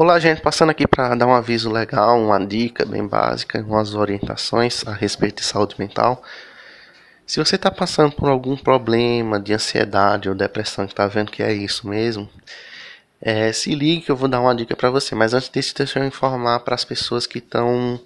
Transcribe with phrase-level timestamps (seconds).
[0.00, 4.86] Olá, gente, passando aqui para dar um aviso legal, uma dica bem básica, umas orientações
[4.86, 6.22] a respeito de saúde mental.
[7.26, 11.42] Se você está passando por algum problema de ansiedade ou depressão, que está vendo que
[11.42, 12.30] é isso mesmo,
[13.20, 15.16] é, se ligue que eu vou dar uma dica para você.
[15.16, 18.00] Mas antes disso, deixa eu informar para as pessoas que estão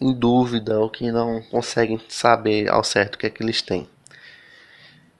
[0.00, 3.86] em dúvida ou que não conseguem saber ao certo o que é que eles têm.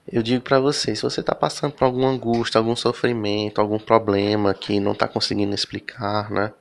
[0.08, 4.54] Eu digo para você, se você está passando por alguma angústia, algum sofrimento, algum problema
[4.54, 6.52] que não está conseguindo explicar, né?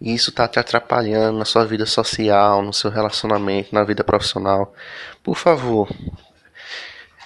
[0.00, 4.72] E isso está te atrapalhando na sua vida social, no seu relacionamento, na vida profissional,
[5.24, 5.88] por favor,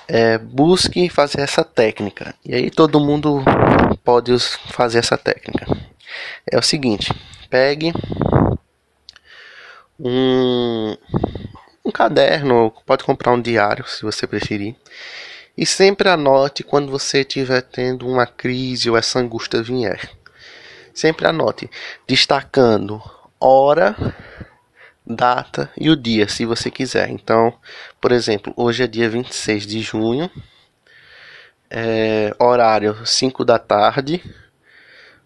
[0.08, 2.34] é, busque fazer essa técnica.
[2.44, 3.42] E aí todo mundo
[4.02, 4.36] pode
[4.70, 5.66] fazer essa técnica.
[6.50, 7.12] É o seguinte:
[7.48, 7.92] pegue
[9.98, 10.96] um,
[11.84, 14.74] um caderno, pode comprar um diário se você preferir
[15.56, 20.11] e sempre anote quando você estiver tendo uma crise ou essa angústia vier.
[20.95, 21.70] Sempre anote,
[22.06, 23.02] destacando
[23.41, 23.97] hora,
[25.06, 27.09] data e o dia, se você quiser.
[27.11, 27.53] Então,
[28.00, 30.31] por exemplo, hoje é dia 26 de junho,
[31.70, 34.22] é, horário 5 da tarde,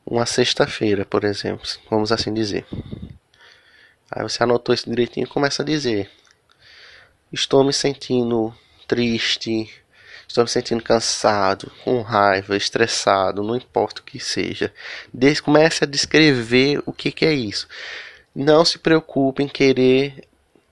[0.04, 2.64] uma sexta-feira, por exemplo, vamos assim dizer.
[4.10, 6.08] Aí você anotou isso direitinho e começa a dizer:
[7.32, 8.54] Estou me sentindo
[8.86, 9.68] triste,
[10.26, 14.72] Estou me sentindo cansado, com raiva, estressado, não importa o que seja.
[15.12, 17.68] Des comece a descrever o que, que é isso.
[18.34, 20.26] Não se preocupe em querer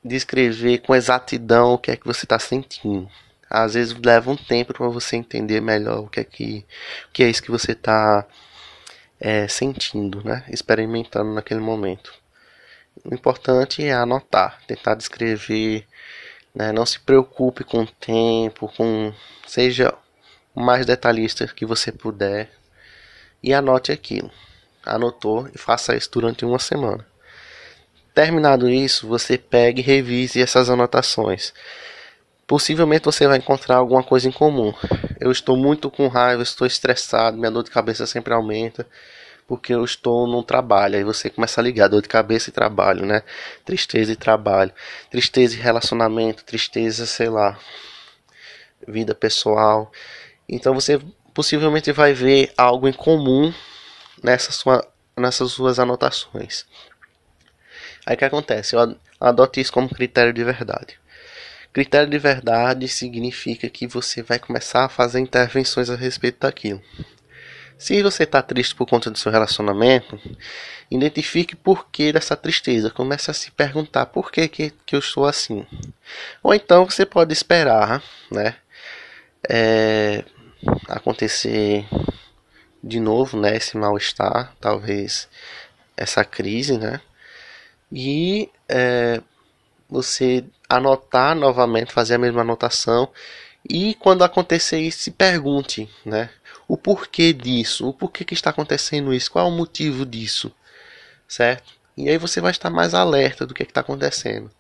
[0.05, 3.09] descrever com exatidão o que é que você está sentindo.
[3.49, 6.67] Às vezes leva um tempo para você entender melhor o que é que,
[7.09, 8.27] o que é isso que você está
[9.19, 10.45] é, sentindo, né?
[10.51, 12.13] experimentando naquele momento.
[13.05, 15.87] O importante é anotar, tentar descrever
[16.55, 16.73] né?
[16.73, 19.13] Não se preocupe com o tempo, com
[19.47, 19.95] seja
[20.55, 22.51] o mais detalhista que você puder
[23.43, 24.31] e anote aquilo.
[24.87, 27.05] Anotou e faça isso durante uma semana.
[28.15, 31.53] Terminado isso, você pegue e revise essas anotações.
[32.47, 34.73] Possivelmente você vai encontrar alguma coisa em comum.
[35.19, 38.87] Eu estou muito com raiva, estou estressado, minha dor de cabeça sempre aumenta
[39.47, 40.97] porque eu estou num trabalho.
[40.97, 43.23] Aí você começa a ligar dor de cabeça e trabalho, né?
[43.65, 44.73] Tristeza e trabalho.
[45.11, 47.59] Tristeza e relacionamento, tristeza, sei lá,
[48.87, 49.91] vida pessoal.
[50.49, 51.01] Então você
[51.33, 53.53] possivelmente vai ver algo em comum
[54.23, 56.65] nessa sua, nessas suas anotações.
[58.07, 58.77] Aí o que acontece?
[58.77, 60.99] Eu adoto isso como critério de verdade.
[61.73, 66.81] Critério de verdade significa que você vai começar a fazer intervenções a respeito daquilo.
[67.77, 70.19] Se você está triste por conta do seu relacionamento,
[70.91, 72.91] identifique por que dessa tristeza.
[72.91, 75.67] Comece a se perguntar por que, que, que eu estou assim.
[76.43, 78.57] Ou então você pode esperar, né?
[79.49, 80.25] É,
[80.89, 81.87] acontecer
[82.83, 83.57] de novo, né?
[83.57, 85.29] Esse mal-estar, talvez
[85.97, 87.01] essa crise, né?
[87.93, 89.21] E é,
[89.89, 93.11] você anotar novamente, fazer a mesma anotação
[93.69, 96.31] e quando acontecer isso, se pergunte, né?
[96.69, 97.89] O porquê disso?
[97.89, 99.31] O porquê que está acontecendo isso?
[99.31, 100.53] Qual é o motivo disso?
[101.27, 101.73] Certo?
[101.97, 104.51] E aí você vai estar mais alerta do que é está acontecendo.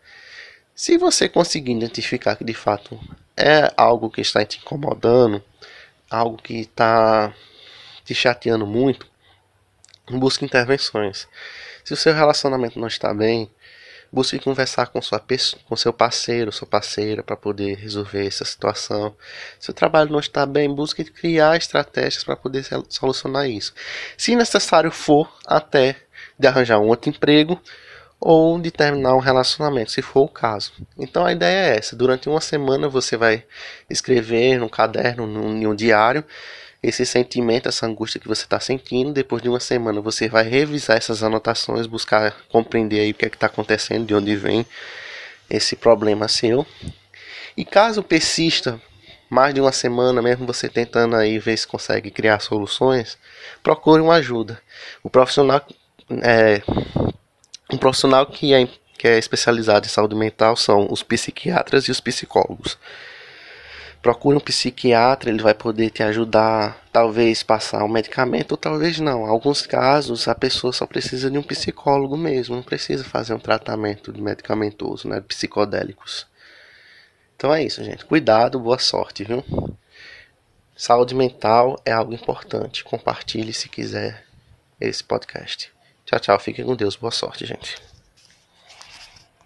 [0.74, 2.98] Se você conseguir identificar que de fato
[3.36, 5.42] é algo que está te incomodando,
[6.10, 7.34] algo que está
[8.04, 9.06] te chateando muito,
[10.10, 11.28] busque intervenções.
[11.84, 13.50] Se o seu relacionamento não está bem,
[14.14, 15.20] Busque conversar com, sua,
[15.66, 19.12] com seu parceiro, sua parceira, para poder resolver essa situação.
[19.58, 23.74] Se o trabalho não está bem, busque criar estratégias para poder solucionar isso.
[24.16, 25.96] Se necessário for, até
[26.38, 27.60] de arranjar um outro emprego
[28.20, 30.72] ou de terminar um relacionamento, se for o caso.
[30.96, 33.44] Então a ideia é essa: durante uma semana você vai
[33.90, 36.24] escrever no caderno, no diário
[36.84, 39.12] esse sentimento, essa angústia que você está sentindo.
[39.12, 43.28] Depois de uma semana, você vai revisar essas anotações, buscar compreender aí o que é
[43.28, 44.66] está acontecendo, de onde vem
[45.48, 46.66] esse problema seu.
[47.56, 48.78] E caso persista
[49.30, 53.16] mais de uma semana, mesmo você tentando aí ver se consegue criar soluções,
[53.62, 54.60] procure uma ajuda.
[55.02, 55.66] O profissional
[56.22, 56.62] é
[57.72, 58.68] um profissional que é,
[58.98, 62.76] que é especializado em saúde mental são os psiquiatras e os psicólogos
[64.04, 69.24] procure um psiquiatra, ele vai poder te ajudar, talvez passar um medicamento ou talvez não.
[69.24, 73.38] Em alguns casos a pessoa só precisa de um psicólogo mesmo, não precisa fazer um
[73.38, 76.26] tratamento medicamentoso, né, psicodélicos.
[77.34, 78.04] Então é isso, gente.
[78.04, 79.42] Cuidado, boa sorte, viu?
[80.76, 82.84] Saúde mental é algo importante.
[82.84, 84.22] Compartilhe se quiser
[84.78, 85.72] esse podcast.
[86.04, 86.38] Tchau, tchau.
[86.38, 86.94] Fiquem com Deus.
[86.94, 87.93] Boa sorte, gente.